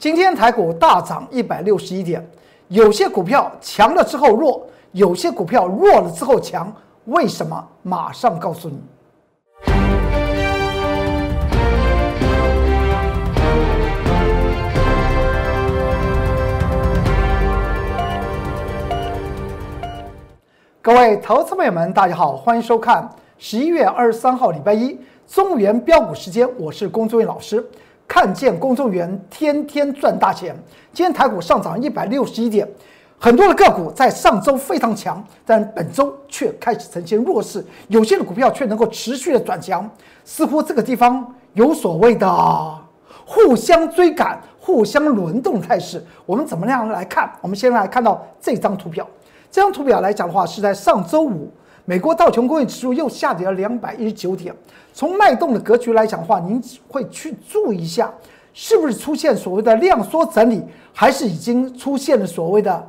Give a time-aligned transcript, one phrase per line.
[0.00, 2.26] 今天台股大涨一百六十一点，
[2.68, 7.68] 有些股票强了之后弱，有些股票弱了之后强，为什么？
[7.82, 8.80] 马上告诉你。
[20.80, 23.06] 各位投资朋友们，大家好，欢迎收看
[23.36, 27.62] 十一月二十三号礼拜一中原标股时间，我是龚志伟老师。
[28.10, 30.52] 看见公众员天天赚大钱。
[30.92, 32.68] 今天台股上涨一百六十一点，
[33.20, 37.64] 很多的个股在上周非常强，但本周却开始呈现弱势。
[37.86, 39.88] 有些的股票却能够持续的转强，
[40.24, 42.28] 似乎这个地方有所谓的
[43.24, 46.04] 互相追赶、互相轮动态势。
[46.26, 47.30] 我们怎么样来看？
[47.40, 49.06] 我们先来看到这张图表。
[49.52, 51.48] 这张图表来讲的话，是在上周五，
[51.90, 54.54] 美国道琼工业指数又下跌了两百一十九点。
[54.92, 58.14] 从脉动的格局来讲的话，您会去注意一下，
[58.54, 62.88] 是不是出现所谓的量缩整理，还是已经出现了所谓的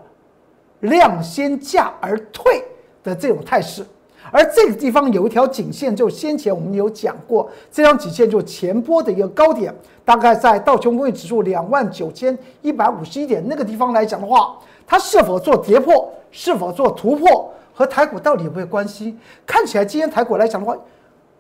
[0.82, 2.64] 量先价而退
[3.04, 3.84] 的这种态势？
[4.30, 9.74] 而这个地方有一条颈线，就先前我们有讲过，这条颈线就前波的一个高点，
[10.06, 19.18] 大概在道琼工业指数两万九千一百五十一点那个地方来讲的话，它是否做跌破，是否做突破，和台股到底有没有关系？
[19.46, 20.78] 看起来今天台股来讲的话。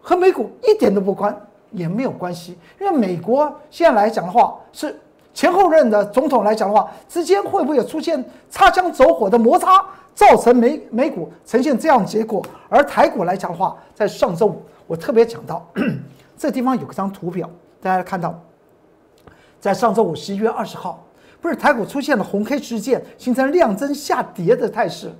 [0.03, 4.99] 和美股一点都不关，也没有关系，因为美国现在来讲的话，是
[5.31, 12.43] 前后任的总统来讲的话，之间会不会有出现擦枪走火的摩擦，造成美美股呈现这样的结果？
[12.67, 15.63] 而台股来讲的话，在上周五我特别讲到，
[16.35, 17.47] 这地方有一张图表，
[17.79, 18.33] 大家看到，
[19.59, 21.05] 在上周五十一月二十号，
[21.39, 25.11] 不是台股出现了红 K 事件，形成量增下跌的态势。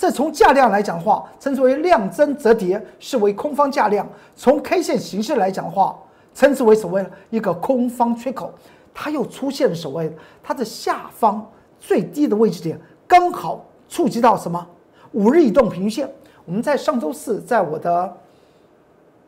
[0.00, 4.02] 这从价量来讲的话，称之为量增折叠，视为空方价量；
[4.34, 5.94] 从 K 线形式来讲的话，
[6.34, 8.50] 称之为所谓一个空方缺口。
[8.94, 10.10] 它又出现了所谓
[10.42, 11.46] 它的下方
[11.78, 14.66] 最低的位置点，刚好触及到什么
[15.12, 16.10] 五日移动平均线。
[16.46, 18.10] 我们在上周四在我的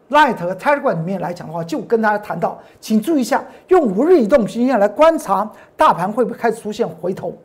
[0.09, 7.37] Light 和 Telegram 里面来讲的话，就跟大家谈到，请注意一下，用五日移动平均线来观察大盘会不会开始出现回头。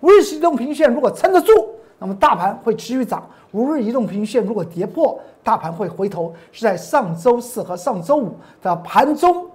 [0.00, 1.52] 五日移动平均线如果撑得住。
[1.98, 9.46] 那么大盘会持续涨，五日移动平均线如果跌破，大盘会回头，是在上周四和上周五的盘中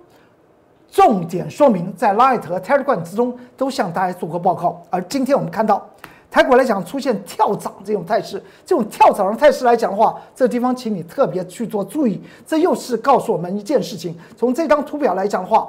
[0.90, 4.82] 重点说明，在 Light 和 Telegram 之中都向大家做过报告。
[4.90, 5.88] 而今天我们看到
[6.32, 12.22] 台股来讲出现跳涨这种态势，这种跳涨的态势来讲的话，这地方请你特别去做注意。
[12.46, 15.68] 这又是告诉我们一件事情：从这张图表来讲的话，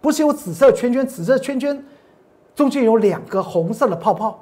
[0.00, 1.82] 不是有紫色圈圈，紫色圈圈
[2.54, 4.38] 中间有两个红色的泡泡。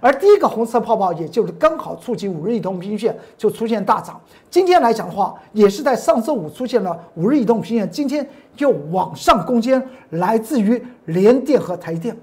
[0.00, 4.20] 而第一个红色泡泡，也就是刚好触及五日移动平均线，就出现大涨。
[4.50, 12.16] 今天来讲的话，也是在上周五出现了五日移动平均线，今天又往上攻坚，来自于联电和台电。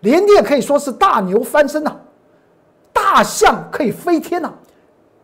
[0.00, 1.96] 联电可以说是大牛翻身呐，
[2.92, 4.52] 大象可以飞天呐，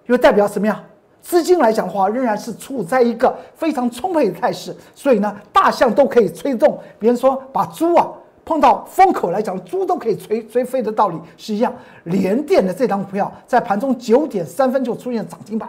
[0.06, 0.82] 因为代表什么呀？
[1.20, 6.78] 资金来讲的话，仍然是处在一个非常充沛的态势，所以呢，大象都可以吹动。
[6.98, 8.08] 别人说把猪啊。
[8.48, 11.70] 碰到风口来讲，猪都可以吹吹飞的道理是一样。
[12.04, 15.68] 联电的这张股票在盘中九点三分就出现涨停板，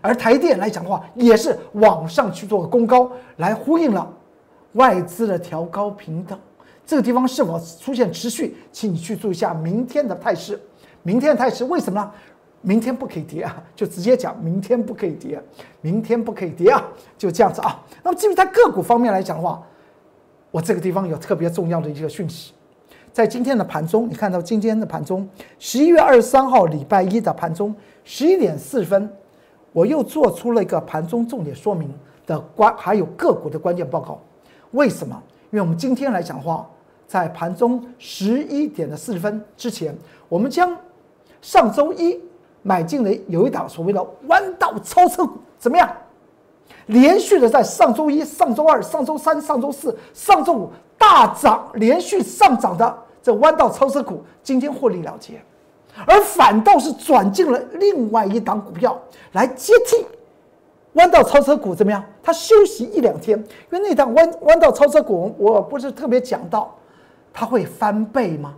[0.00, 4.12] 而台电来讲的话，也是往上去做攻高，来呼应了
[4.72, 6.36] 外资的调高平等。
[6.84, 8.56] 这个地方是否出现持续？
[8.72, 10.60] 请你去注意一下明天的态势。
[11.04, 12.10] 明天的态势为什么呢？
[12.62, 15.40] 明天不可以跌啊，就直接讲明天不可以跌，
[15.82, 16.82] 明天不可以跌啊，
[17.16, 17.80] 就这样子啊。
[18.02, 19.62] 那么至于在个股方面来讲的话，
[20.56, 22.54] 我这个地方有特别重要的一个讯息，
[23.12, 25.28] 在今天的盘中，你看到今天的盘中，
[25.58, 27.74] 十一月二十三号礼拜一的盘中
[28.04, 29.06] 十一点四分，
[29.74, 31.92] 我又做出了一个盘中重点说明
[32.26, 34.18] 的关，还有个股的关键报告。
[34.70, 35.22] 为什么？
[35.50, 36.66] 因为我们今天来讲的话，
[37.06, 39.94] 在盘中十一点的四十分之前，
[40.26, 40.74] 我们将
[41.42, 42.18] 上周一
[42.62, 45.86] 买进的有一档所谓的弯道超车股，怎么样？
[46.86, 55.40] 连续的在上周一、上周二、上周三、上周四、上周五大涨，连续上涨的这弯道超车股，今天获利了结，
[56.06, 58.96] 而反倒是转进了另外一档股票
[59.32, 60.06] 来接替
[60.92, 62.02] 弯道超车股，怎么样？
[62.22, 63.38] 它休息一两天，
[63.70, 66.74] 因为那档弯弯道超车股，我不是特别讲到，
[67.32, 68.54] 它会翻倍吗？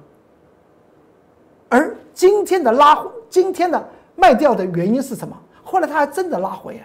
[1.70, 5.36] 而今天的拉，今天的卖掉的原因是什么？
[5.64, 6.82] 后来它还真的拉回来。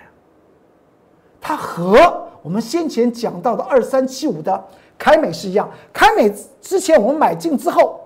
[1.45, 4.63] 它和我们先前讲到的二三七五的
[4.98, 8.00] 凯美是一样，凯美之前我们买进之后，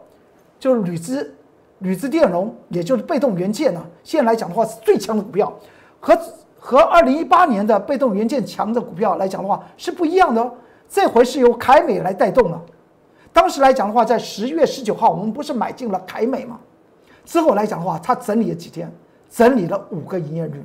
[0.59, 1.35] 就是铝资
[1.79, 5.53] 铝资电容，也就是被动元件呢，现在来讲的话是最强的股票，
[5.99, 6.19] 和
[6.57, 10.51] 和二零一八年的被动元件强的股票来讲的话是不一样的哦。
[10.89, 12.59] 这回是由凯美来带动了。
[13.31, 16.59] 当时来讲的话，在十月十九号，我们不是买进了凯美吗？
[17.23, 18.91] 之后来讲的话，它整理了几天，
[19.29, 20.63] 整理了五个营业日，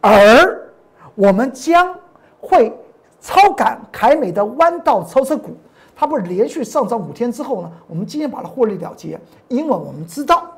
[0.00, 0.71] 而
[1.14, 1.94] 我们将
[2.40, 2.72] 会
[3.20, 5.56] 超赶凯美的弯道超车股。
[5.94, 7.70] 它不是连续上涨五天之后呢？
[7.86, 10.50] 我们今天把它获利了结，因为我们知道，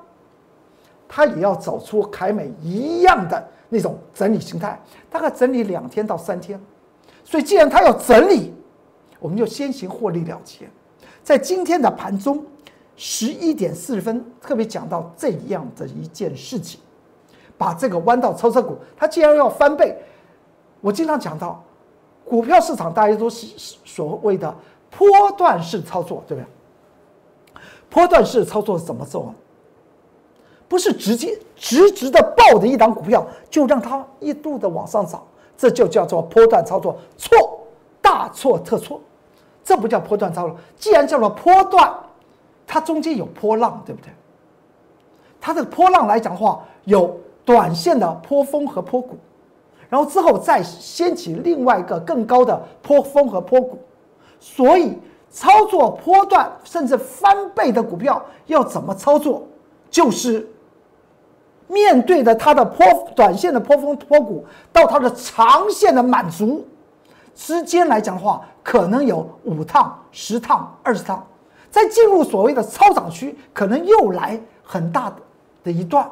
[1.06, 4.80] 它也要走出凯美一样的那种整理形态，
[5.10, 6.58] 大概整理两天到三天。
[7.24, 8.54] 所以既然它要整理，
[9.18, 10.66] 我们就先行获利了结。
[11.22, 12.42] 在今天的盘中
[12.96, 16.80] 十一点四十分，特别讲到这样的一件事情，
[17.58, 19.94] 把这个弯道超车股，它既然要翻倍，
[20.84, 21.64] 我经常讲到，
[22.26, 23.46] 股票市场大家都是
[23.86, 24.54] 所谓的。
[24.90, 27.60] 波段式操作，对不对？
[27.88, 29.34] 波段式操作是怎么做？
[30.68, 35.20] 不是直接直直的抱着一档股票就让它一度的往上涨，
[35.56, 37.36] 这就叫做波段操作，错，
[38.02, 39.00] 大错特错，
[39.64, 40.56] 这不叫波段操作。
[40.76, 41.92] 既然叫做波段，
[42.66, 44.12] 它中间有波浪，对不对？
[45.40, 49.16] 它的波浪来讲的话，有短线的波峰和波谷，
[49.94, 53.78] 然后之后再掀起另外一个更高的波峰和波谷。
[54.40, 54.98] 所以，
[55.30, 59.46] 操作波段甚至翻倍的股票要怎么操作？
[59.88, 60.50] 就是
[61.68, 66.66] 面对着它的波短线的波峰波谷，到它的长线的满足
[67.32, 71.24] 之间来讲的话，可能有五趟、十趟、二十趟，
[71.70, 75.16] 在进入所谓的超涨区，可能又来很大的
[75.62, 76.10] 的一段，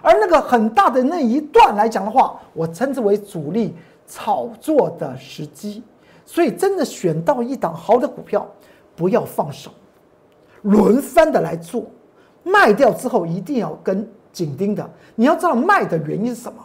[0.00, 3.74] 而那个很大的那一段来讲的话，我称之为主力
[4.06, 5.82] 炒作的时机。
[6.24, 8.48] 所以，真的选到一档好的股票，
[8.96, 9.70] 不要放手，
[10.62, 11.84] 轮番的来做，
[12.44, 14.88] 卖掉之后一定要跟紧盯的。
[15.14, 16.64] 你要知道卖的原因是什么，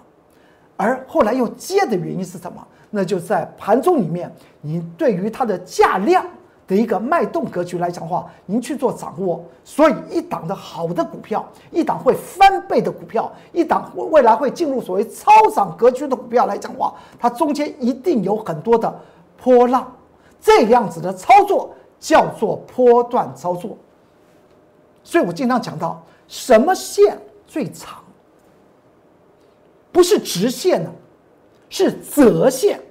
[0.78, 2.66] 而后来又接的原因是什么？
[2.92, 4.32] 那就在盘中里面，
[4.62, 6.26] 你对于它的价量
[6.68, 9.44] 的一个脉动格局来讲的话，您去做掌握。
[9.64, 18.94] 所以，一档的好的股票，一档会翻倍的股票，一档未来会进入所谓超涨格局的股票来讲的话，它中间一定有很多的。
[19.40, 19.96] 波浪
[20.42, 21.70] 这样子的操作
[22.00, 23.78] 叫做波段操作，
[25.04, 27.16] 所以我经常讲到什么线
[27.46, 28.00] 最长，
[29.92, 30.90] 不是直线呢，
[31.70, 32.82] 是折线。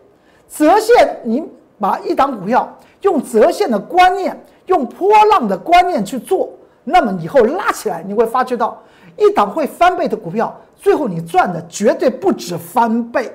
[0.49, 2.73] 折线，您把一档股票
[3.07, 4.37] 用折线的观念，
[4.67, 6.51] 用波浪的观念去做，
[6.83, 8.83] 那么以后拉起来，你会发觉到
[9.17, 13.33] 一档会翻倍的股票，最后你赚的绝对不止翻倍。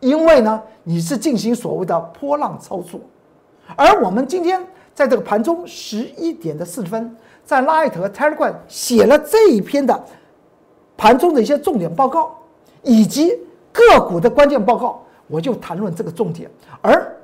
[0.00, 2.98] 因为呢，你是进行所谓的波浪操作，
[3.76, 7.14] 而我们今天在这个盘中十一点的四十分，
[7.44, 10.02] 在 Light 和 Telegram 写了这一篇的
[10.96, 12.34] 盘中的一些重点报告，
[12.82, 13.38] 以及
[13.70, 16.50] 个股的关键报告，我就谈论这个重点。
[16.80, 17.16] 而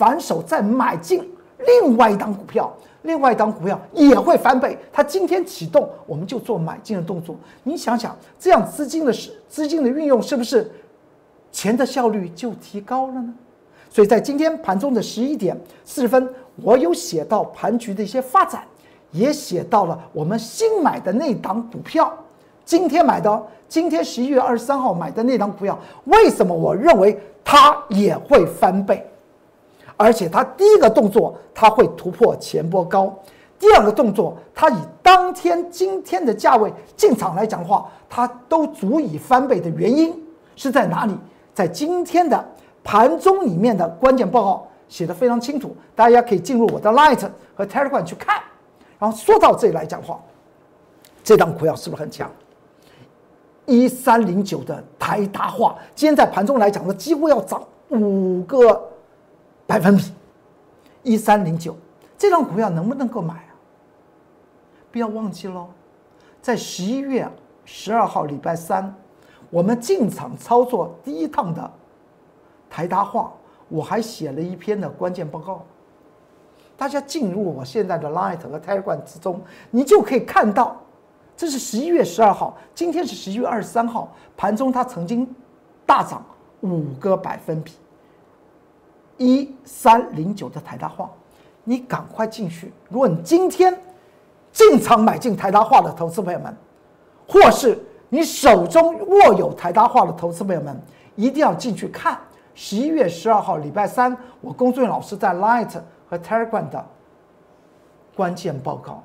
[0.00, 1.22] 反手再买进
[1.58, 4.74] 另外一档股票，另外一档股票也会翻倍。
[4.90, 7.36] 它今天启动，我们就做买进的动作。
[7.64, 10.70] 你想想，这样资金的是资金的运用是不是？
[11.52, 13.34] 钱的效率就提高了呢，
[13.90, 15.54] 所以在今天盘中的十一点
[15.84, 16.32] 四十分，
[16.62, 18.62] 我有写到盘局的一些发展，
[19.10, 22.10] 也写到了我们新买的那档股票，
[22.64, 29.04] 今天买的，今天十一月二十三号买的那档股票，为什么我认为它也会翻倍？
[30.00, 33.12] 而且它第一个动作，它会突破前波高；
[33.58, 40.18] 第二个动作，它以当天今天的价位进场来讲的话，它都足以翻倍的原因
[40.56, 41.14] 是在哪里？
[41.52, 42.42] 在今天的
[42.82, 48.40] 盘中里面的关键报告写的非常清楚，大家可以进入我的 Light 和 Telegram 去看。
[48.98, 50.18] 然后说到这里来讲话，
[51.22, 52.30] 这档股票是不是很强？
[53.66, 58.89] 一三零九的台达化，今天在盘中来讲呢，几乎要涨五个
[59.70, 60.12] 百分比。
[61.02, 61.76] 一三零九
[62.18, 63.54] 这张股票能不能够买啊？
[64.90, 65.68] 不要忘记喽，
[66.42, 67.26] 在十一月
[67.64, 68.92] 十二号礼拜三。
[69.48, 71.70] 我们进场操作第一趟的
[72.68, 73.32] 台达化，
[73.68, 75.64] 我还写了一篇的关键报告。
[76.76, 80.76] 大家进入我现在的 Light 和 t e r a 之中，你就可以看到，
[81.36, 85.28] 这是十一月十二号，今天是十一月二十三号，盘中它曾经
[85.84, 86.24] 大涨
[86.60, 87.72] 五个百分比，
[89.20, 91.08] 一三零九的台达化，
[91.62, 92.72] 你赶快进去。
[92.88, 93.78] 如果你今天
[94.50, 96.56] 进场买进台达化的投资朋友们，
[97.28, 97.78] 或是。
[98.12, 100.76] 你手中握有台达化的投资朋友们，
[101.14, 102.18] 一定要进去看
[102.56, 106.84] 十一月十二号礼拜三，我龚俊老师在 Light 和 Telegram 的
[108.16, 109.04] 关键报告。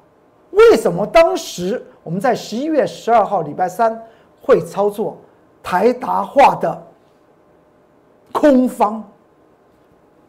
[0.50, 3.95] 为什么当时我们在十一月十二号礼拜三
[4.41, 5.17] 会操作
[5.62, 6.84] 台达化的
[8.31, 9.03] 空方？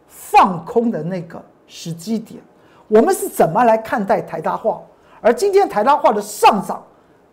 [0.08, 2.42] 放空的那个时机点，
[2.88, 4.80] 我们是怎么来看待台大化？
[5.20, 6.82] 而今天台大化的上涨，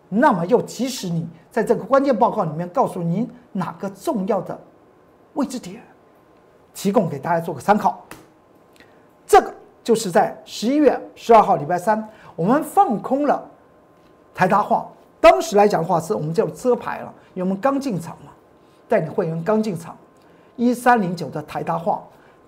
[0.08, 4.58] 那么又即使你在这个关键报告里面告诉您哪个重要的
[5.34, 5.80] 位置点，
[6.72, 8.04] 提供给大家做个参考。
[9.26, 13.42] 这个就是在十一月十二号礼拜三，我们放空了
[14.34, 14.86] 台大化。
[15.20, 18.32] 当时来讲的话，是我们叫遮牌了，因为我们刚进场嘛，
[18.88, 19.96] 带领会员刚进场，
[20.56, 22.02] 一三零九的台大化。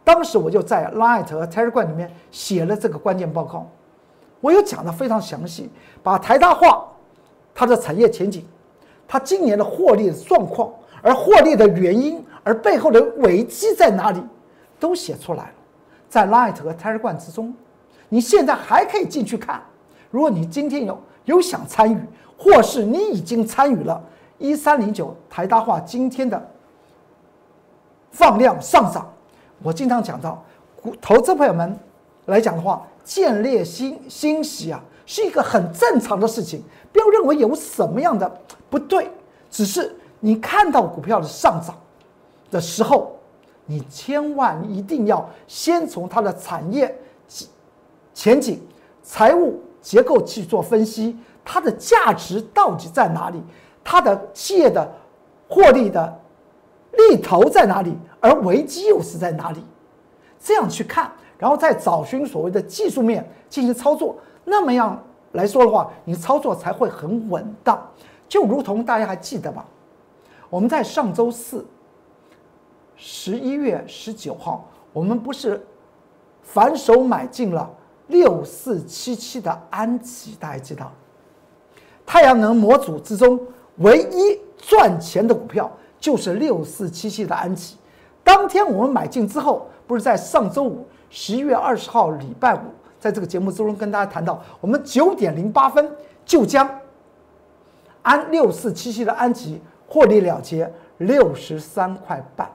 [0.07, 3.69] 当时我就在 Light 和 Telegram 里面写了这个关键报告，
[4.41, 5.69] 我有讲的非常详细，
[6.01, 6.87] 把台大化
[7.53, 8.47] 它的产业前景，
[9.09, 10.71] 它今年的获利的状况，
[11.03, 14.23] 而获利的原因，而背后的危机在哪里，
[14.79, 15.55] 都写出来了，
[16.09, 17.53] 在 Light 和 Telegram 之中，
[18.09, 19.61] 你现在还可以进去看。
[20.13, 22.01] 如果你今天有有想参与，
[22.39, 24.01] 或是你已经参与了，
[24.39, 26.41] 一三零九台大化今天的
[28.13, 29.05] 放量上涨。
[29.63, 30.45] 我经常讲到，
[30.83, 31.79] 股投资朋友们
[32.27, 38.31] 来讲的话，见猎欣欣喜啊，是一个很正常的事情，不要认为有什么样的
[38.69, 39.11] 不对，
[39.51, 41.75] 只是你看到股票的上涨
[42.51, 43.17] 的时候，
[43.65, 46.95] 你千万一定要先从它的产业
[48.13, 48.61] 前景、
[49.03, 53.43] 财务结构去做分析，它的价值到底在哪里，
[53.83, 54.87] 它的企业的
[55.49, 56.21] 获利的。
[56.97, 59.63] 利头在哪里，而危机又是在哪里？
[60.39, 67.81] 这样去看，然后再找寻所谓的技术面进行操作，那么样来说的话，你操作才会很稳当。
[68.29, 69.65] 就如同大家还记得吧？
[70.49, 71.65] 我们在上周四，
[72.97, 75.65] 十一月十九号，我们不是
[76.43, 77.69] 反手买进了
[78.07, 80.93] 六四七七的安吉，大家知道？
[82.05, 83.41] 太阳能模组之中
[83.79, 85.71] 唯一赚钱的股票。
[86.07, 87.77] 就是六四七七的安吉，
[88.23, 92.61] 当天我们买进之后，不是在上周五十一月二十号礼拜五，
[93.01, 95.91] 在这个节目之中跟大家谈到，我们九点零八分
[96.25, 96.71] 就将
[98.03, 102.49] 安六四七七的安吉获利了结六十三块半，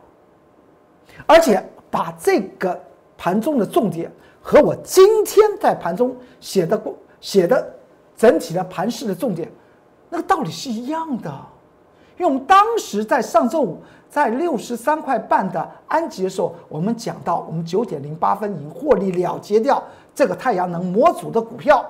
[1.25, 2.81] 而且把这个
[3.17, 4.09] 盘中的重点
[4.41, 6.81] 和我今天在盘中写的
[7.19, 7.69] 写的
[8.15, 9.51] 整体的盘势的重点，
[10.09, 11.29] 那个道理是一样的。
[12.21, 21.83] 用当时在上周五在六十三块半的安吉的时候，我们讲到我们九点零八分已经获利了结掉这个太阳能模组的股票，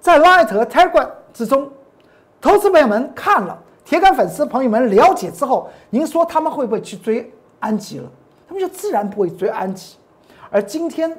[0.00, 1.70] 在 Light 和 Telegram 之中，
[2.40, 8.10] 投资朋友们看了，铁杆粉丝朋友们了解之后，您说他们会不会去追安吉了？
[8.48, 9.96] 他们就自然不会追安吉。
[10.50, 11.16] 而今天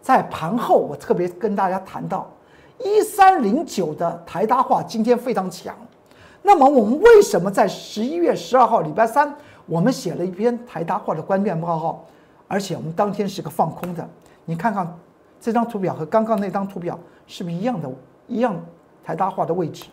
[0.00, 2.30] 在盘后，我特别跟大家谈到
[2.78, 5.76] 一三零九的台达化今天非常强。
[6.46, 9.34] 那么我们为什么在十一月十二号礼拜三，
[9.66, 12.04] 我们写了一篇台达化的关键报告，
[12.46, 14.08] 而且我们当天是个放空的？
[14.44, 14.96] 你看看
[15.40, 17.90] 这张图表和刚刚那张图表是不是一样的？
[18.28, 18.54] 一样
[19.02, 19.86] 台达化的位置。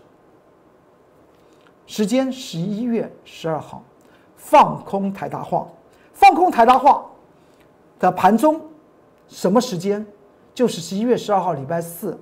[1.88, 3.82] 时间十一月十二号，
[4.36, 5.68] 放空台达化，
[6.14, 7.04] 放空台达化
[7.98, 8.62] 的盘中
[9.28, 10.06] 什么时间？
[10.54, 12.16] 就是十一月十二号礼拜四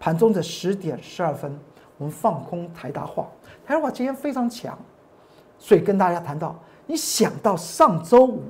[0.00, 1.56] 盘中的十点十二分，
[1.96, 3.28] 我们放空台达化。
[3.68, 4.78] 台达化今天非常强，
[5.58, 8.44] 所以跟大家谈到，你想到上周五，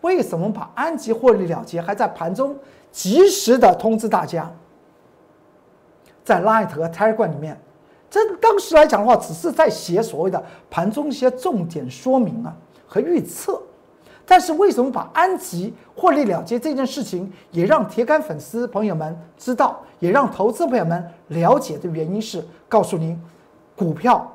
[0.00, 2.58] 为什么把安吉获利了结，还在盘中
[2.90, 4.50] 及时的通知大家，
[6.24, 7.56] 在 Light 和 Telegram 里面，
[8.10, 12.52] 这当时来讲的话，只是在写所谓的盘中一些重点说明啊
[12.88, 13.62] 和预测，
[14.26, 23.16] 但是为什么把安吉获利了结这件事情，也让铁杆粉丝朋友们知道，也让投资朋友们了解的原因是，告诉您，
[23.76, 24.28] 股票。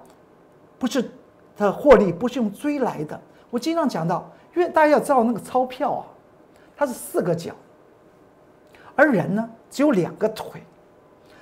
[0.82, 1.12] 不是
[1.56, 3.22] 的获利不是用追来的。
[3.52, 6.02] 我经常讲到，因为大家要知道那个钞票啊，
[6.76, 7.54] 它是四个角，
[8.96, 10.60] 而人呢只有两个腿。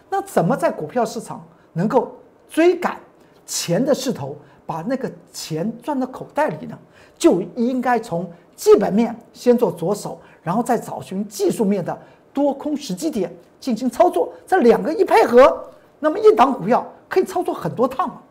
[0.10, 1.42] 那怎么在股票市场
[1.72, 2.12] 能够
[2.50, 3.00] 追赶
[3.46, 6.78] 钱的势头，把那个钱赚到口袋里呢？
[7.18, 11.98] 就应该从基本面先做着手，然后再找寻技术面的
[12.34, 14.34] 多空时机点进行操作。
[14.46, 15.66] 这两个一配合，
[15.98, 18.22] 那么一档股票可以操作很多趟。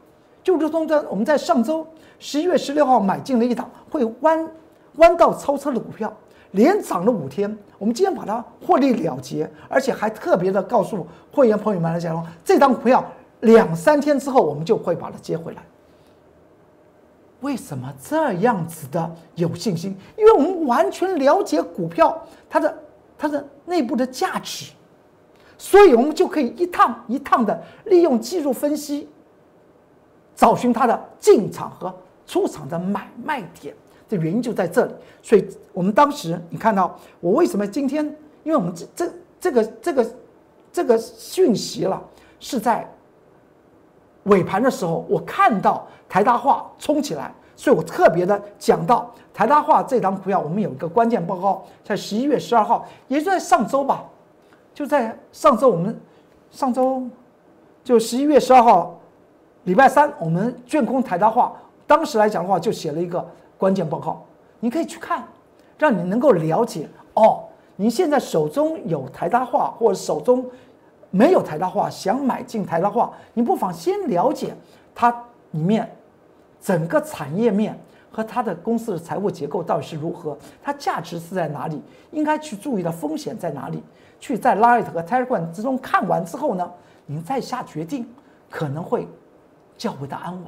[0.48, 1.86] 就如同在我们在上周
[2.18, 4.50] 十一月十六号买进了一档会弯
[4.94, 6.10] 弯道超车的股票，
[6.52, 7.54] 连涨了五天。
[7.78, 13.04] 我们今天把它获利了结，而且还特别的告诉会员朋友们来讲，这张股票
[13.40, 15.62] 两三天之后我们就会把它接回来。
[17.42, 19.94] 为什么这样子的有信心？
[20.16, 22.74] 因为我们完全了解股票它的
[23.18, 24.72] 它的内部的价值，
[25.58, 29.06] 所以我们就可以一趟一趟的利用技术分析。
[30.38, 31.92] 找寻它的进场和
[32.24, 33.74] 出场的买卖点，
[34.08, 34.94] 这原因就在这里。
[35.20, 38.04] 所以我们当时你看到我为什么今天，
[38.44, 40.12] 因为我们这这这个这个
[40.72, 42.00] 这个讯息了，
[42.38, 42.88] 是在
[44.24, 54.04] 尾盘的时候，我看到台大化冲起来，所以我特别的讲到台大化这张股票，我们有一个关键报告，在十一月十二号，也就在上周吧，
[54.72, 56.00] 就在上周我们
[56.52, 57.02] 上周
[57.82, 58.97] 就十一月十二号，
[59.68, 61.52] 礼拜三我们卷空台大化，
[61.86, 63.22] 当时来讲的话就写了一个
[63.58, 64.24] 关键报告，
[64.60, 65.22] 你可以去看，
[65.78, 67.44] 让你能够了解哦，
[67.76, 70.44] 你现在手中有台大化或者手中。
[71.10, 74.54] 没有台大化，想买进台大化，你不妨先了解
[74.94, 75.10] 它
[75.52, 75.90] 里面
[76.60, 77.78] 整个产业面
[78.10, 83.82] 和它的公司的财务结构到底是如何，它价值是在哪里，应该去注意的风险在哪里。
[84.20, 86.70] 去在 Light 和 Telegram 之中看完之后呢，
[87.06, 88.06] 您再下决定，
[88.50, 89.08] 可能会
[89.78, 90.44] 较为的安稳。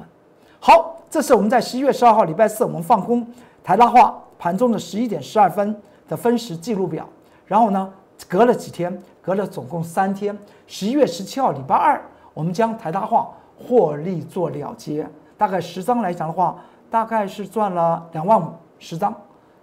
[0.59, 3.25] 好，这是我们在十一月十二号礼拜四我们放空
[3.63, 5.75] 台大化盘中的十一点十二分
[6.07, 7.09] 的分时记录表，
[7.47, 7.91] 然后呢，
[8.27, 9.01] 隔了几天。
[9.23, 10.35] 隔了总共三天，
[10.65, 15.07] 十一月十七号礼拜二，我们将台大化获利做了结，
[15.37, 16.57] 大概十张来讲的话，
[16.89, 19.13] 大概是赚了两万五十张，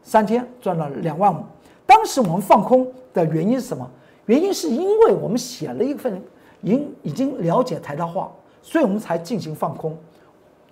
[0.01, 1.43] 三天赚了两万五。
[1.85, 3.85] 当时我们放空的原因是什么？
[4.27, 6.23] 原因是因为我们写了一份，
[6.63, 8.31] 已已经了解台大化，
[8.69, 9.97] 所以我们才进行放空。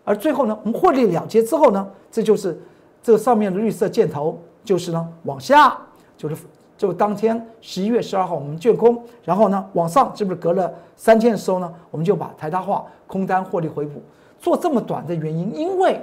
[0.04, 2.60] 而最后呢，我们获利了结之后呢，这就是
[3.02, 5.76] 这上面的绿色箭头，就是呢往下
[6.18, 6.36] 就是。
[6.78, 14.02] 就当天十一月十二号，我们卷空，然后呢往上，是不是隔了三天的时候呢，我们就把台大化空单获利回补。
[14.38, 15.98] 做这么短的原因，因为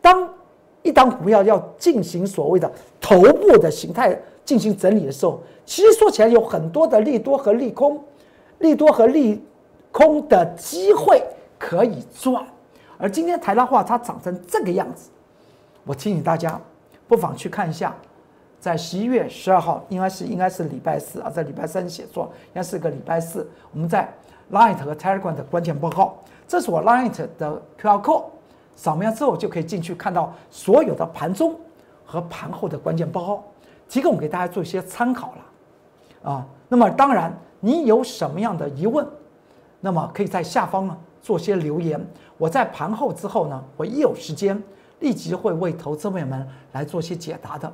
[0.00, 0.28] 当
[0.82, 2.68] 一档股票要进行所谓的
[3.00, 8.02] 头部的形态进行整理的时候，其实说起来有很多的利多和利空，
[8.58, 9.40] 利多和利
[9.92, 11.22] 空的机会
[11.58, 12.44] 可以赚。
[12.98, 15.10] 而今天台拉化它长成这个样子，
[15.84, 16.60] 我提醒大家
[17.06, 17.94] 不妨去看一下。
[18.60, 23.48] 在十一月十二号，应该是应该是礼拜四啊，在礼拜三写作，应该是个礼拜四。
[23.72, 24.12] 我们在
[24.50, 26.16] Light 和 Telegram 的关键报告，
[26.48, 28.24] 这是我 Light 的 QR code，
[28.74, 31.54] 扫描之后就可以进去看到所有的盘中
[32.04, 33.44] 和盘后的关键报告，
[33.88, 36.46] 提供给大家做一些参考了啊。
[36.68, 39.06] 那么当然，你有什么样的疑问，
[39.80, 42.04] 那么可以在下方呢做些留言，
[42.36, 44.60] 我在盘后之后呢，我一有时间
[45.00, 47.72] 立即会为投资朋友们来做些解答的。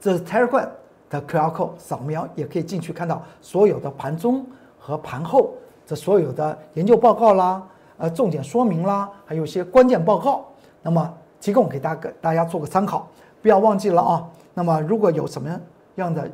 [0.00, 0.68] 这是 Telegram
[1.08, 4.44] 的 QR code 扫描，也可以进去看到所有的盘中
[4.78, 5.54] 和盘后
[5.86, 7.62] 这所有的研究报告啦，
[7.98, 10.46] 呃，重点说明啦，还有一些关键报告，
[10.82, 13.08] 那么提供给大家大家做个参考，
[13.42, 14.26] 不要忘记了啊。
[14.54, 15.48] 那么如果有什么
[15.96, 16.30] 样的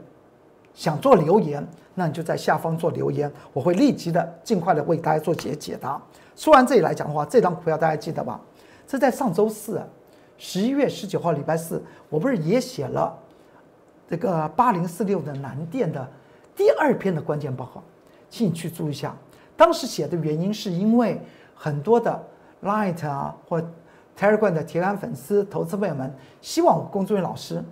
[0.76, 6.00] 想做留言，那你就在下方做留言，我会立即的尽快的为大家做解解答。
[6.36, 8.38] 说完这里来讲的话，这张股票大家记得吧？
[8.86, 9.80] 这在上周四，
[10.36, 13.18] 十一月十九号礼拜四，我不是也写了。
[14.06, 16.06] 这个八零四六的南电的
[16.54, 17.82] 第二篇的关键报告，
[18.28, 19.16] 请你去注意一下。
[19.56, 21.18] 当时写的原因是因为
[21.54, 22.22] 很多的
[22.62, 23.60] Light 啊或
[24.16, 27.64] Telegram 的铁杆粉丝、投资朋友们希望我工作员老师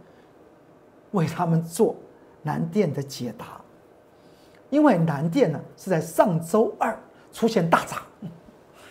[1.13, 1.95] 为他们做
[2.45, 3.61] 南电的解答，
[4.71, 6.97] 因为南电呢是在上周二
[7.33, 7.99] 出现大涨，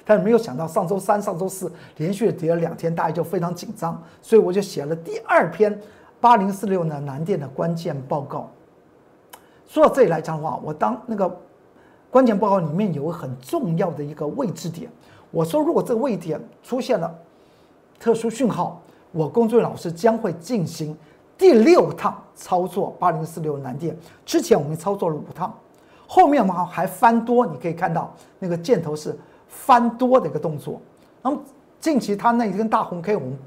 [0.04, 5.80] 但是没有想到上周三、上周四连续跌了两天，大家就非常紧张，所以我就写了第二篇。
[6.20, 7.02] 八零四六呢？
[7.02, 8.50] 南电的关键报告。
[9.68, 11.30] 说到这里来讲的话，我当那个
[12.10, 14.90] 关键报告里面有很重要的一个位置点。
[15.32, 17.14] 我说，如果这个位点出现了
[18.00, 20.98] 特殊讯号，我工作人员老师将会进行
[21.38, 23.98] 第六趟操作八零四六南电。
[24.26, 25.54] 之前我们操作了五趟，
[26.08, 29.18] 后面嘛还翻多，你可以看到那个箭头是
[29.48, 30.82] 翻多的一个动作。
[31.22, 31.42] 那么
[31.80, 33.38] 近期它那一根大红 K 红。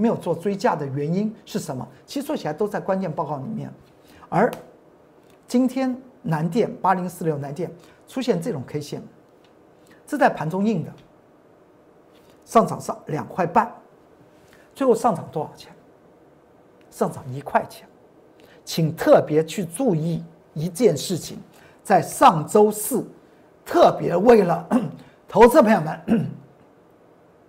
[0.00, 1.84] 没有做追加的原因是什么？
[2.06, 3.68] 其实说起来都在关键报告里面。
[4.28, 4.48] 而
[5.48, 7.68] 今天南电八零四六南电
[8.06, 9.02] 出现这种 K 线，
[10.06, 10.92] 这在盘中印的，
[12.44, 13.74] 上涨上两块半，
[14.72, 15.72] 最后上涨多少钱？
[16.92, 17.87] 上涨一块钱。
[18.68, 21.38] 请特别去注意一件事情，
[21.82, 23.02] 在上周四，
[23.64, 24.68] 特别为了
[25.26, 26.30] 投资朋友们，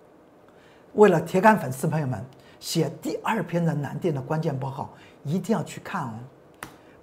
[0.94, 2.24] 为了铁杆粉丝朋友们。
[2.58, 4.90] 写第二篇的南电的关键报告，
[5.24, 6.12] 一定要去看哦，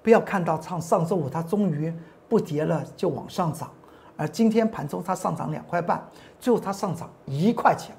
[0.03, 1.91] 不要看到上上周五它终于
[2.29, 3.71] 不跌了就往上涨，
[4.15, 5.99] 而今天盘中它上涨两块半，
[6.39, 7.95] 最后它上涨一块钱，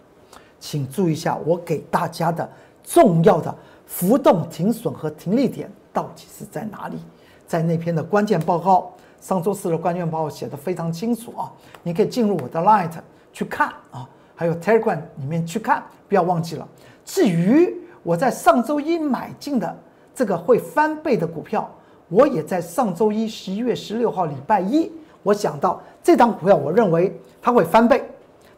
[0.61, 2.49] 请注意一下我给大家的
[2.85, 3.53] 重要的
[3.87, 5.69] 浮动停损和停利点
[5.99, 6.97] 到底是在哪里？
[7.45, 11.51] 在那篇的关键报告，上周四的关键报告写的非常清楚啊，
[11.83, 12.93] 你可以进入我的 Light
[13.33, 16.69] 去看啊，还有 Telegram 里面去看，不要忘记了。
[17.05, 19.77] 至于我在上周一买进的
[20.15, 21.69] 这个会翻倍的股票，
[22.09, 24.89] 我也在上周一十一月十六号礼拜一，
[25.25, 28.09] 我讲到这张股票，我认为它会翻倍，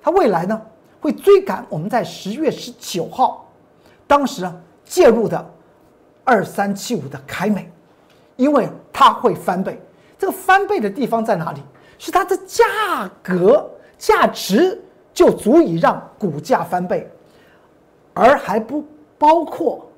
[0.03, 0.61] 它未来呢
[1.01, 3.49] 会追赶我们在十月十九号
[4.07, 5.51] 当时啊介入的
[6.31, 7.69] 二三七五的凯美，
[8.37, 9.77] 因为它会翻倍。
[10.17, 11.61] 这个翻倍的地方在哪里？
[11.99, 14.81] 是它的价格价值
[15.13, 17.11] 就足以让股价翻倍，
[18.15, 18.85] 而还不
[19.19, 19.91] 包括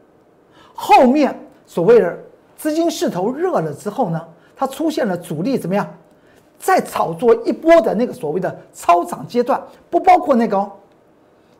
[0.74, 2.18] 后面所谓的
[2.56, 4.18] 资金势头热了之后呢，
[4.56, 5.86] 它出现了主力怎么样，
[6.58, 10.72] 再炒作一波的那个所谓的超涨阶段，不包括那个哦。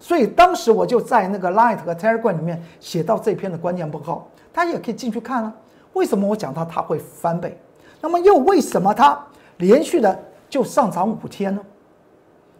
[0.00, 5.52] 所以当时我就在那个 Light 和 Telegram 里面写到这篇的关键报告，大家也可以进去看啊。
[5.94, 7.58] 为什么我讲到它会翻倍？
[8.00, 9.18] 那么又为什么它
[9.58, 11.60] 连续的就上涨五天呢？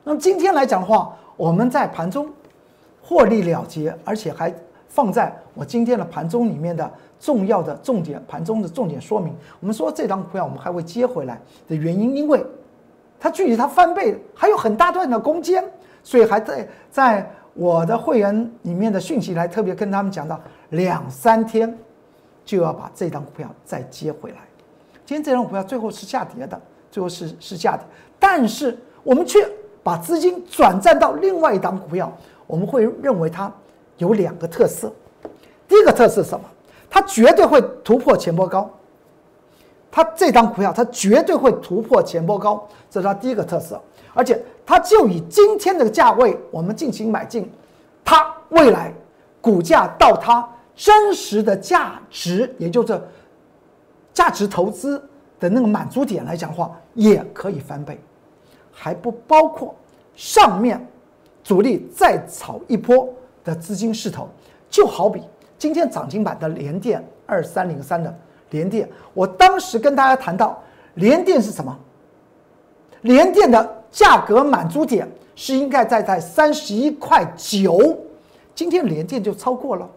[0.04, 2.28] 那么今天来讲的话，我们在盘中
[3.02, 4.54] 获利了结，而且还
[4.88, 9.34] 放在我今天的盘中里面的重要的重点盘中的重点说明。
[9.60, 12.44] 我们说这张股票我们还会接回来的原因，因为
[13.18, 15.64] 它距离它翻倍还有很大段的空间，
[16.02, 20.40] 所以还在在我的会员里面的讯息来特别跟他们讲到，
[20.72, 21.78] 两三天
[22.44, 24.36] 就要把这张股票再接回来。
[25.04, 27.84] 今天这张股票最后是下跌的，最后是是下跌，
[28.18, 29.46] 但是我们却
[29.82, 32.10] 把资金转战到另外一档股票，
[32.46, 33.52] 我们会认为它
[33.98, 34.92] 有两个特色。
[35.68, 36.44] 第一个特色是什么？
[36.88, 38.70] 它绝对会突破前波高。
[39.90, 43.78] 它这张股票它绝对会突破前波高，这是它第一个特色。
[44.14, 47.50] 而且它就以今天这个价位，我们进行买进，
[48.02, 48.92] 它未来
[49.40, 53.00] 股价到它真实的价值，也就是。
[54.14, 55.02] 价值投资
[55.40, 57.98] 的那个满足点来讲话，也可以翻倍，
[58.70, 59.74] 还不包括
[60.14, 60.86] 上面
[61.42, 63.08] 主力再炒一波
[63.42, 64.28] 的资金势头。
[64.68, 65.22] 就好比
[65.56, 68.14] 今天涨停板的联电二三零三的
[68.50, 70.62] 联电，我当时跟大家谈到
[70.96, 71.74] 联电是什么？
[73.00, 77.98] 联电的价格满足点是应该在在三十一块九，
[78.54, 79.88] 今天联电就超过了。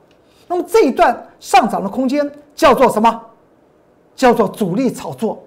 [0.47, 3.21] 那么这一段上涨的空间叫做什么？
[4.15, 5.43] 叫做主力炒作，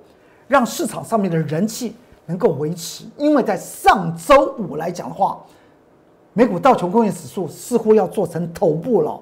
[0.46, 3.04] 让市场上面的人气能够维持。
[3.16, 5.38] 因为在上周五来讲的话，
[6.34, 9.18] 美股道琼工业指数似乎要做成头部了。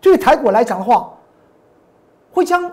[0.00, 1.12] 对于台股来讲的话，
[2.32, 2.70] 会将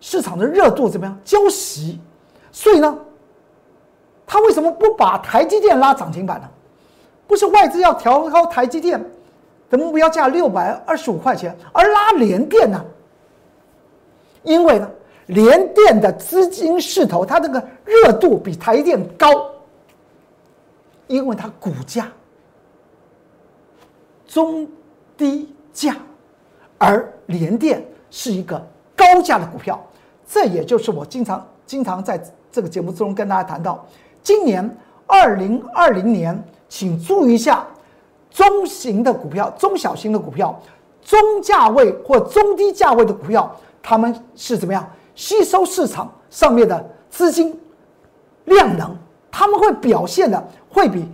[0.00, 1.96] 市场的热度怎么样浇熄？
[2.52, 2.98] 所以呢，
[4.26, 6.48] 他为什么不把台积电拉涨停板呢？
[7.26, 9.02] 不是外资要调高台积电
[9.68, 12.84] 的目标价六百二十五块钱，而拉联电呢？
[14.42, 14.88] 因为呢，
[15.26, 19.26] 联电的资金势头，它这个热度比台电高，
[21.08, 22.10] 因为它股价
[24.26, 24.68] 中
[25.16, 25.96] 低价，
[26.78, 29.84] 而联电是一个高价的股票，
[30.28, 33.84] 这也就是我经常经常在这个节目之中跟大家谈到，
[34.22, 34.68] 今年
[35.06, 37.66] 二零二零年，请注意一下
[38.36, 40.54] 中型的股票、中小型的股票、
[41.02, 43.50] 中价位或中低价位的股票。
[43.82, 47.58] 他们是怎么样吸收市场上面的资金
[48.44, 48.94] 量能？
[49.30, 51.08] 他们会表现的会比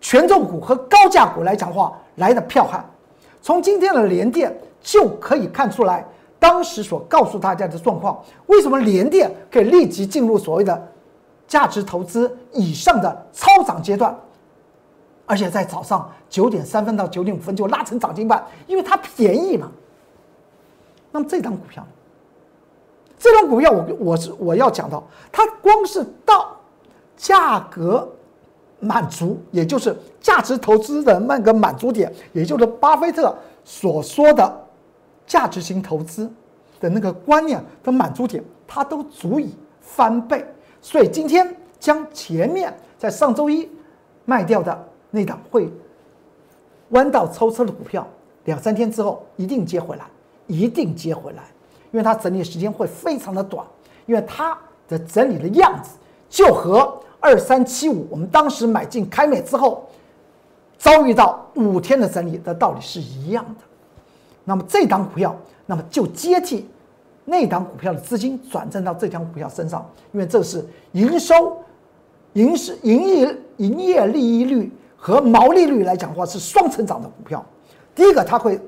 [0.00, 2.84] 权重股和高价股来讲话来的彪悍。
[3.40, 6.04] 从今天的联电就可以看出来，
[6.40, 8.20] 当时所告诉大家的状况。
[8.46, 10.88] 为什么联电可以立即进入所谓的
[11.46, 14.12] 价值投资以上的超涨阶段？
[15.26, 19.70] 而且在早上九点三分到九点五分就拉成涨停板，因为它便宜嘛。
[21.10, 21.86] 那么这张股票。
[23.16, 26.54] 这张股票，我我是我要讲到，它光是到
[27.16, 28.06] 价格
[28.80, 33.34] 满足，也就是价值投资的那个满足点，也就是巴菲特
[33.64, 34.66] 所说的
[35.26, 36.30] 价值型投资
[36.78, 40.44] 的那个观念的满足点，它都足以翻倍。
[40.82, 43.66] 所以今天将前面在上周一
[44.26, 45.70] 卖掉的那档会
[46.88, 48.04] 弯道超车的股票，
[48.46, 50.04] 两三天之后一定接回来，
[50.48, 51.44] 一定接回来。
[51.92, 53.64] 因为它整理时间会非常的短，
[54.06, 55.90] 因为它的整理的样子
[56.28, 59.88] 就和二三七五我们当时买进开美之后
[60.76, 63.60] 遭遇到五天的整理的道理是一样的。
[64.42, 66.68] 那么这档股票，那么就接替
[67.24, 71.62] 那档股票的资金转正到这张股票身上，因为这是营收、
[72.32, 74.70] 营是营业营业利益率
[75.06, 77.44] 和毛利率来讲的话是双成长的股票。
[77.94, 78.58] 第一个它会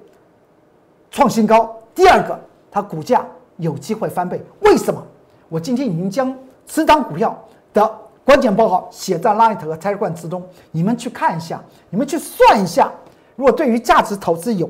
[1.11, 2.39] 创新高，第二个。
[2.71, 3.25] 它股价
[3.57, 5.03] 有机会翻倍，为什么？
[5.49, 12.93] 我今天已经将此档股票的关键报告写在 Light 和 Telegram 之中，你们去看一下，你们去算一下。
[13.35, 14.69] 如果对于价值投资有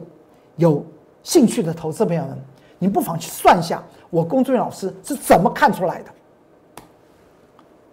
[0.54, 0.86] 有
[1.24, 2.38] 兴趣的投资朋友们，
[2.78, 6.10] 你不妨去算一下，我龚俊老师是怎么看出来的。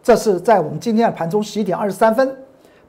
[0.04, 2.38] 这是在我们今天的盘中十一点二十三分，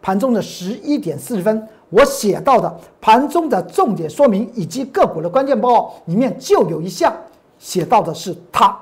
[0.05, 7.11] 盘中的十一点四十分，我写到的盘中的重点说明以及个股的关键报告里面就有一项
[7.59, 8.79] 写到的是它。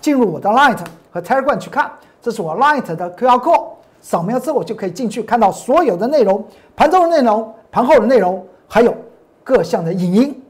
[0.00, 0.78] 进入我的 Light
[1.10, 3.64] 和 Telegram 去看，这是我 Light 的 QR code，
[4.00, 6.44] 扫描之后就可以进去看到所有的内容，
[6.76, 8.94] 盘中的内容、盘后的内容，还有
[9.42, 10.42] 各项的影音。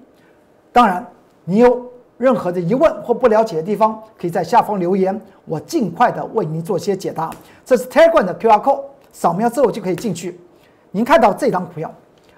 [0.71, 1.03] 当然，
[1.47, 1.91] 你有。
[2.19, 7.29] 任何的疑问或不了解的地方，可以在下方留言，我尽快的为您做些解答。
[7.65, 8.81] 这是 Telegram 的 QR code，
[9.13, 10.41] 扫描之后就可以进去。
[10.91, 11.95] 您看到这张股票，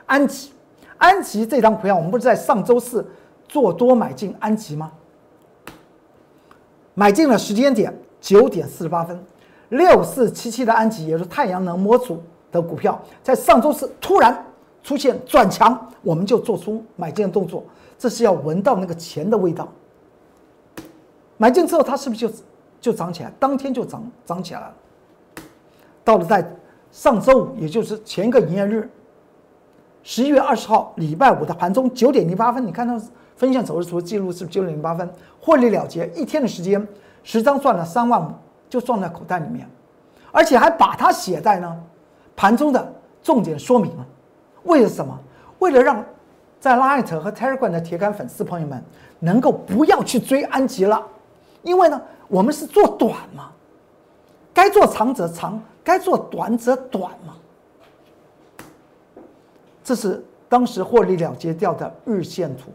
[0.07, 0.53] 安吉，
[0.99, 3.07] 安吉这张股票，我们不是在上周四
[3.49, 4.93] 做多买进安吉吗？
[6.95, 9.21] 买进了时间点九点四十八分，
[9.71, 14.45] 六四七七的安吉也是太阳能模组的股票，在上周四突然
[14.83, 17.65] 出现转强，我们就做出买进的动作。
[17.99, 19.69] 这是要闻到那个钱的味道。
[21.37, 22.35] 买进之后，它是不是就
[22.81, 23.33] 就涨起来？
[23.41, 24.75] 当天就涨涨起来了。
[26.05, 26.49] 到了在
[26.95, 28.89] 上周五，也就是前一个营业日，
[30.05, 32.95] 十一月二十号礼拜五的盘中九点零八分，你看到
[33.35, 36.87] 分线走势图记录是九点零八分，获利了结，一天的时间，
[37.25, 38.31] 十张赚了三万五，
[38.71, 39.69] 就赚在口袋里面，
[40.31, 41.77] 而且还把它写在呢
[42.37, 44.07] 盘中的重点说明了。
[44.63, 45.19] 为了什么？
[45.59, 46.03] 为了让。
[46.61, 48.83] 在 Light 和 Telegram 的铁杆粉丝朋友们，
[49.19, 51.03] 能够不要去追安吉了，
[51.63, 53.51] 因为呢，我们是做短嘛，
[54.55, 57.35] 该做长则长，该做短则短嘛。
[59.83, 62.71] 这是当时获利了结掉的日线图。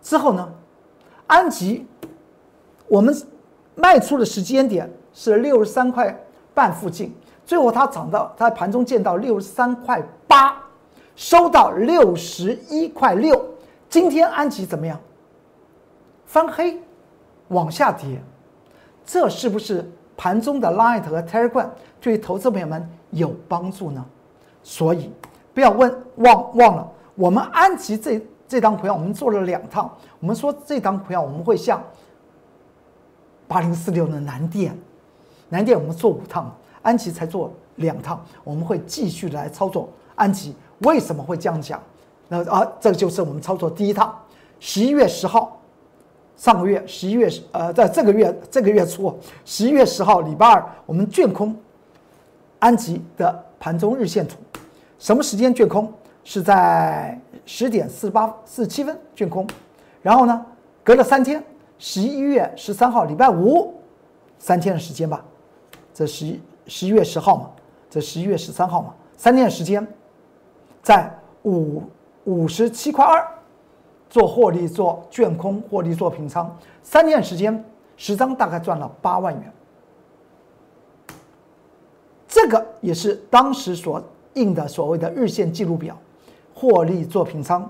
[0.00, 0.50] 之后呢，
[1.26, 1.86] 安吉，
[2.88, 3.14] 我们
[3.74, 6.18] 卖出的时间点是六十三块
[6.54, 10.56] 半附近，最后它涨到它盘中见到六十三块八。
[11.14, 13.38] 收到六十一块六，
[13.90, 14.98] 今天安吉怎么样？
[16.24, 16.80] 翻黑，
[17.48, 18.18] 往下跌，
[19.04, 21.68] 这是不是盘中的 Light 和 Telegram
[22.00, 24.04] 对投资朋友们有帮助呢？
[24.62, 25.10] 所以
[25.52, 31.82] 不要问忘忘了，我们安吉这这张股票我们做了两趟，我们说这张股票我们会像
[33.48, 34.76] 八零四六的南电，
[35.48, 40.54] 南电我们做五趟，安吉才做两趟，我们会继续来操作安吉。
[40.80, 41.80] 为什么会这样讲？
[42.28, 44.14] 那啊，这就是我们操作第一趟，
[44.58, 45.60] 十一月十号，
[46.36, 51.56] 上个月十一月呃，在这个月这个月初，十一月十号礼拜二，我们卷空
[52.58, 54.36] 安吉的盘中日线图，
[54.98, 55.92] 什么时间卷空？
[56.24, 59.46] 是在十点四十八四十七分卷空，
[60.02, 60.46] 然后呢，
[60.84, 61.42] 隔了三天，
[61.78, 63.74] 十一月十三号礼拜五，
[64.38, 65.24] 三天的时间吧，
[65.92, 67.50] 这十一十一月十号嘛，
[67.90, 69.86] 这十一月十三号嘛，三天的时间。
[70.82, 71.08] 在
[71.44, 71.82] 五
[72.24, 73.24] 五十七块二
[74.12, 77.64] 做获利做卷空获利做平仓，三天时间
[77.96, 79.52] 十张大概赚了八万元。
[82.28, 84.02] 这个也是当时所
[84.34, 85.96] 印的所谓的日线记录表，
[86.54, 87.66] 获利做平仓。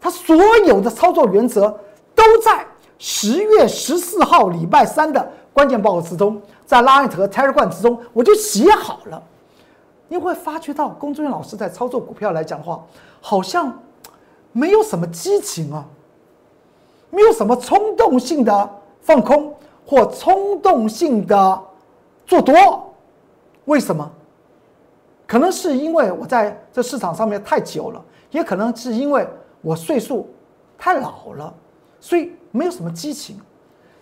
[0.00, 0.34] 他所
[0.66, 1.68] 有的操作原则
[2.14, 9.22] 都在十月十四号礼拜三的关键报告之中，在拉艾特和 Telegram 之中我就写好了。
[10.08, 12.82] 你会发觉到龚俊老师在操作股票来讲的话，
[13.20, 13.78] 好像
[14.58, 15.86] 没有什么激情啊，
[17.10, 19.54] 没有什么冲动性的放空
[19.86, 21.62] 或冲动性的
[22.26, 22.92] 做多。
[23.66, 24.10] 为什么？
[25.28, 29.24] 可能是因为我在这市场上面太久了，也可能是因为
[29.60, 30.28] 我岁数
[30.76, 31.54] 太老了，
[32.00, 33.38] 所以没有什么激情。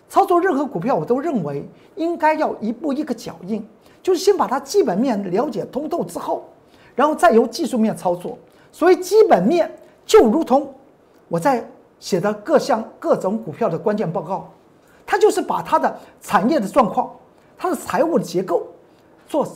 [0.09, 3.63] 操作任何股票，我都认为应该要一步一个脚印。
[4.01, 6.45] 就是先把它基本面了解通透之后，
[6.95, 8.39] 然后再由技术面操作。
[8.71, 9.69] 所以基本面
[10.07, 10.73] 就如同
[11.27, 11.63] 我在
[11.99, 14.49] 写的各项各种股票的关键报告，
[15.05, 17.11] 它就是把它的产业的状况、
[17.57, 18.65] 它的财务的结构
[19.27, 19.47] 做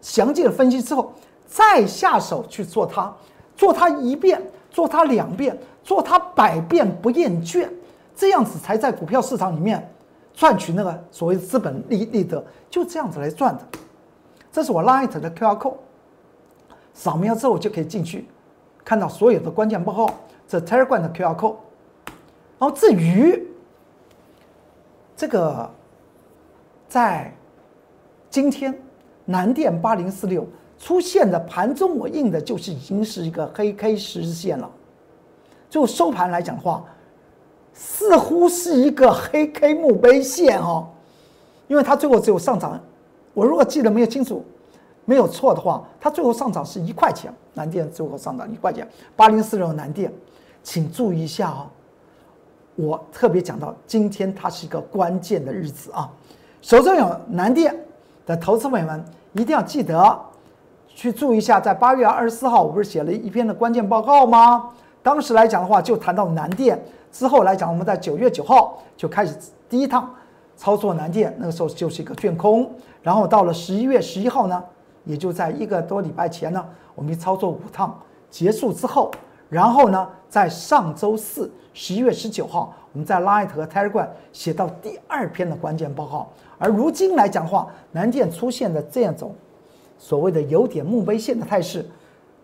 [0.00, 1.12] 详细的分析之后，
[1.46, 3.12] 再下手去做它，
[3.54, 7.68] 做它一遍，做它两遍，做它百遍不厌倦，
[8.16, 9.92] 这样子才在股票市场里面
[10.32, 13.62] 赚取那个所谓的资本利利得，就这样子来赚的。
[14.50, 15.74] 这是我 Light 的 QR code，
[16.94, 18.26] 扫描之后就可以进去
[18.84, 20.14] 看到所有的关键报告。
[20.48, 21.54] 这 Telegram 的 QR code，
[22.58, 23.46] 然后至于
[25.16, 25.70] 这个
[26.88, 27.32] 在
[28.28, 28.76] 今天
[29.24, 30.44] 南电八零四六
[30.76, 34.68] 出现的盘中，我印的就是已经是一个黑 K 十日线了。
[35.68, 36.84] 就收盘来讲的话，
[37.72, 40.88] 似乎是一个黑 K 墓碑线哦，
[41.68, 42.80] 因为它最后只有上涨。
[43.34, 44.44] 我如果记得没有清楚，
[45.10, 50.12] 没有错的话，它最后上涨是一块钱，南电最后上涨一块钱，八零四六南电，
[50.62, 51.66] 请注意一下哦。
[52.76, 56.08] 我特别讲到，今天它是一个关键的日子啊，
[56.62, 57.76] 手中有南电
[58.24, 60.16] 的投资朋友们一定要记得
[60.86, 64.70] 去注意一下，在八月二十四号，我不是写了一篇的关键报告吗？
[65.02, 66.80] 当时来讲的话，就谈到南电。
[67.10, 69.34] 之后来讲，我们在九月九号就开始
[69.68, 70.08] 第一趟
[70.56, 72.70] 操作南电，那个时候就是一个卷空。
[73.02, 74.62] 然后到了十一月十一号呢，
[75.10, 77.98] 也就在一个多礼拜前呢，我们操作五趟
[78.30, 79.10] 结束之后，
[79.48, 86.28] 然后呢，在上周四十一月十九号，我们在 Light 和 Telegram 写到第二篇的关键报告。
[86.58, 89.34] 而如今来讲的话，南电出现的这样种
[89.98, 91.84] 所谓的有点墓碑线的态势，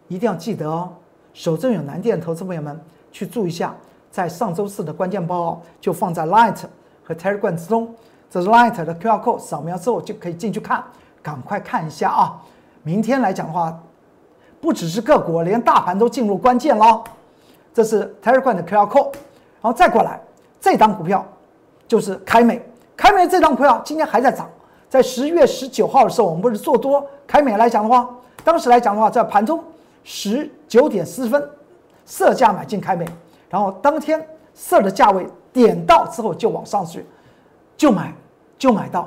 [0.09, 0.91] 一定要记得哦。
[1.33, 2.81] 手中有南电投资朋友们
[3.13, 3.73] 去注意一下。
[4.11, 6.57] 在上周四的关键报告就放在 Light
[7.05, 7.95] 和 Telegram 之中，
[8.31, 10.83] 这是 Light 的 QR code，扫描之后就可以进去看，
[11.23, 12.43] 赶快看一下啊！
[12.87, 13.77] 明天来讲的话，
[14.61, 17.03] 不只是个股，连大盘都进入关键了。
[17.75, 19.13] 这是 Telegram 的 QR code，
[19.61, 20.21] 然后再过来，
[20.61, 21.27] 这张股票
[21.89, 22.65] 就是凯美，
[22.97, 24.49] 凯美这张股票今天还在涨，
[24.89, 28.09] 在十月十九号的时候，我们不是做多凯美来讲的话，
[28.45, 29.61] 当时来讲的话，在盘中
[30.05, 31.51] 十九点四十分，
[32.07, 33.05] 设价买进凯美。
[33.51, 37.05] 然后当天设的价位点到之后就往上去，
[37.77, 38.15] 就买
[38.57, 39.05] 就买到。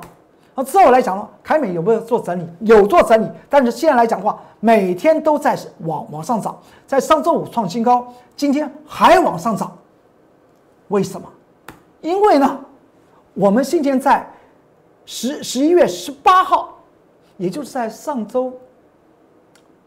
[0.54, 2.46] 那之后来讲呢，凯美有没有做整理？
[2.60, 6.58] 有做整理，但是现在来讲的话，每天都在往往上涨。
[6.86, 9.76] 在上周五创新高，今天还往上涨。
[10.88, 11.28] 为什么？
[12.00, 12.58] 因为呢，
[13.34, 14.28] 我们今天在
[15.06, 16.76] 十十一月十八号，
[17.36, 18.52] 也就是在上周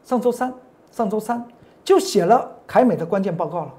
[0.03, 0.53] 上周三
[0.91, 1.45] 上周三
[1.83, 3.71] 就写了凯美的关键报告了。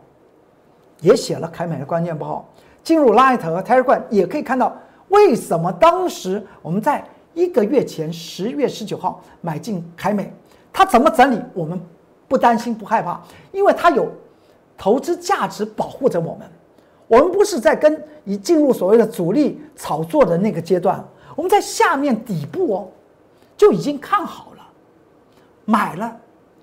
[1.01, 2.45] 也写了凯美的关键报告，
[2.83, 4.75] 进入 Light 和 t e r a g r a m 也可以看到
[5.09, 10.33] 为什么当时我们在一个月前十月十九号买进凯美，
[10.73, 11.81] 它怎么整理我们
[12.29, 13.21] 不担心不害怕，
[13.53, 14.09] 因为它有
[14.77, 16.49] 投资价值保护着我们。
[17.07, 21.05] 我们不是在跟已进入所谓的主力炒作的那个阶段，
[21.37, 22.89] 我们在下面底部哦
[23.57, 24.63] 就已经看好了，
[25.65, 26.17] 买了，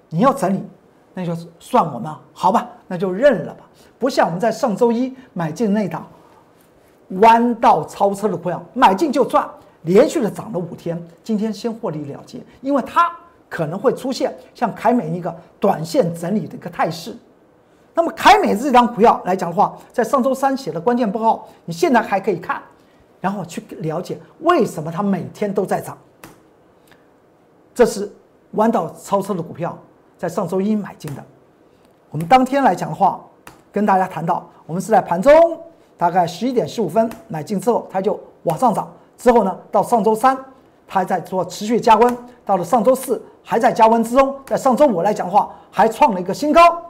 [0.09, 0.63] 你要整理。
[1.13, 3.65] 那就算我们好吧，那就认了吧。
[3.99, 6.07] 不像我们在上周一买进那档
[7.19, 9.49] 弯道超车的股票，买进就赚，
[9.83, 11.01] 连续的涨了五天。
[11.23, 13.11] 今天先获利了结，因为它
[13.49, 17.15] 可能会出现像凯美一个短线整理的一个态势。
[17.93, 22.61] 那么凯美这张股票来讲的话，在上周三写的关键报告，你现在还可以看，
[23.19, 25.97] 然后去了解为什么它每天都在涨。
[27.75, 28.11] 这是
[28.51, 29.77] 弯道超车的股票。
[30.17, 31.23] 在上周一买进的，
[32.11, 33.19] 我们当天来讲的话，
[33.71, 35.59] 跟大家谈到，我们是在盘中
[36.01, 38.91] 大概十一点十五分买进之后，它就往上涨。
[39.19, 40.35] 之后呢，到上周三，
[40.87, 44.35] 它还在做持续加温，到了上周四还在加温之中。
[44.43, 46.81] 在上周五来讲的话，还创了一个新高。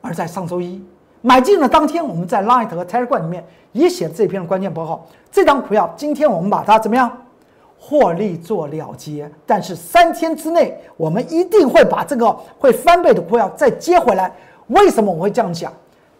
[0.00, 0.82] 而在上周一
[1.20, 5.04] 买进的当天，我们在 Light 和 Telegram 里面也写了这篇关键报告。
[5.30, 7.12] 这张股票今天我们把它怎么样？
[7.78, 14.34] 获利做了结，但是三天之内，我们一定会把这个会翻倍的股票再接回来。
[14.68, 15.70] 为什么我会这样讲？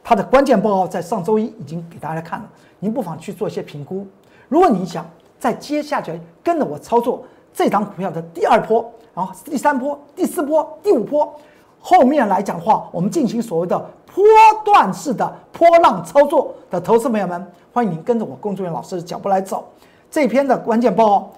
[0.09, 4.07] 它的关键报告在上周一已经给大家看了，您不妨去做一些评估。
[4.49, 5.05] 如果你想
[5.37, 11.35] 在接下去跟着我操作这档股票的第二波，然后第三波、第四波、第五波，
[11.81, 14.23] 后面来讲的话，我们进行所谓的波
[14.65, 19.69] 段式的波浪操作的投资朋友们，欢迎您跟着我工作人员老师的脚步来走。
[20.09, 21.33] 这篇的关键报告。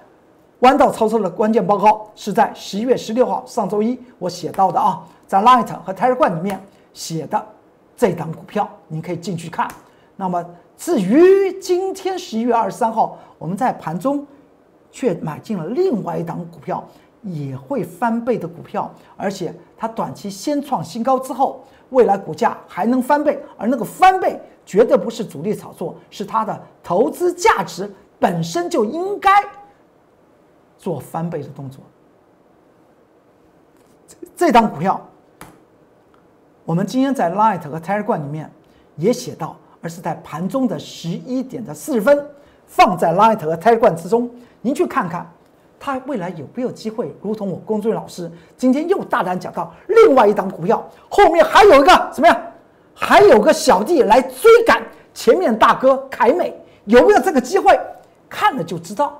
[0.60, 6.60] 弯道超车的关键报告是在十一月十六号，上周一我写到的啊，在 Light 和 t e r e g r a m 里面
[6.92, 7.46] 写的
[7.98, 9.68] 这档股票，你可以进去看。
[10.14, 10.42] 那么
[10.76, 14.24] 至于今天十一月二十三号，我们在盘中
[14.92, 16.82] 却买进了另外一档股票，
[17.22, 29.30] 也会翻倍的股票，而且它短期先创新高之后，未来股价还能翻倍，而那个翻倍绝对不是主力炒作，是它的投资价值本身就应该。
[30.78, 31.82] 做翻倍的动作，
[34.36, 35.04] 这档股票，
[36.68, 38.52] 我们今天在 Light 和 Telegram 里面
[38.96, 42.26] 也写到，而是在盘中的十一点的四十分
[42.66, 44.30] 放在 Light 和 Telegram 之中。
[44.60, 45.26] 您去看看，
[45.80, 52.38] 它未来有没有机会，如同我工作老师今天又大胆讲到另外一档股票，后面还有一个什么呀？
[52.92, 54.82] 还有个小弟来追赶
[55.14, 56.54] 前面大哥凯美，
[56.84, 57.80] 有没有这个机会？
[58.28, 59.18] 看了就知道。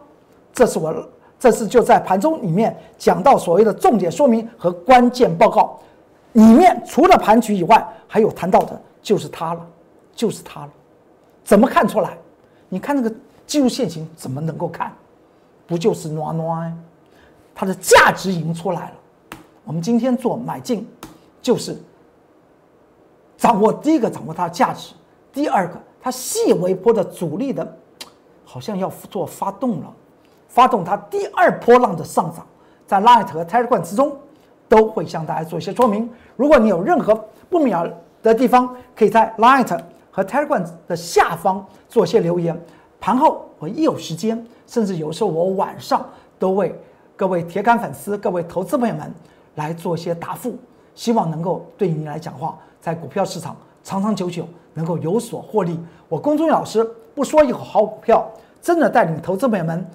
[0.52, 0.94] 这是我。
[1.40, 5.80] 这次就在盘中里面讲到所谓的重点说明和关键报告，
[6.32, 9.66] 里面除了盘局以外，还有谈到的就是它了，
[10.14, 10.70] 就是它了。
[11.44, 12.16] 怎么看出来？
[12.68, 13.10] 你看那个
[13.46, 14.92] 技术线型怎么能够看？
[15.66, 16.84] 不就是暖暖？
[17.54, 19.38] 它的价值已经出来了。
[19.64, 20.88] 我们今天做买进，
[21.42, 21.76] 就是
[23.36, 24.94] 掌握第一个掌握它的价值，
[25.32, 27.76] 第二个它细微波的阻力的，
[28.44, 29.92] 好像要做发动了，
[30.48, 32.46] 发动它第二波浪的上涨，
[32.86, 34.16] 在 Light 和 t e r e g r a m 之中
[34.68, 36.08] 都会向大家做一些说明。
[36.36, 37.14] 如果你有任何
[37.48, 37.90] 不明了
[38.22, 39.78] 的地方，可以在 Light
[40.10, 42.58] 和 Telegram 的下方做些留言。
[43.00, 46.04] 盘后我一有时间，甚至有时候我晚上
[46.38, 46.74] 都为
[47.16, 49.12] 各位铁杆粉丝、各位投资朋友们
[49.54, 50.56] 来做一些答复，
[50.94, 55.78] 希望能够对你来讲话，在股票市场长长久久能够有所获利。
[56.08, 58.28] 我公众老师不说一口好股票，
[58.60, 59.88] 真的带领投资朋友们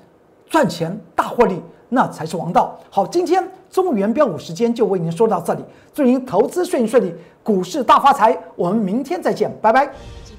[0.50, 1.62] 赚钱大获利，
[1.94, 2.78] 那才是王道。
[2.90, 5.64] 好，今天中原标股时间就为您说到这里，
[5.94, 7.14] 祝您投资顺利顺利，
[7.44, 8.38] 股市大发财。
[8.56, 9.88] 我们明天再见，拜拜。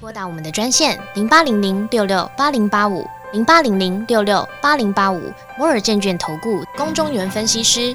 [0.00, 5.20] 拨打我们的专线零八零零六六八零八五零八零零六六八零八五
[5.57, 7.94] 摩尔证券投顾龚中原分析师。